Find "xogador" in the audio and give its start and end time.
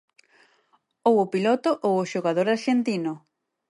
2.13-2.47